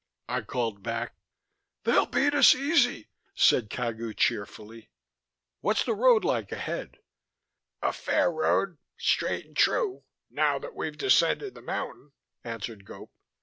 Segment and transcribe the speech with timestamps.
[0.27, 1.13] I called back.
[1.83, 4.89] "They'll beat us easy," said Cagu cheerfully.
[5.59, 6.97] "What's the road like ahead?"
[7.83, 13.11] "A fair road, straight and true, now that we've descended the mountain," answered Gope.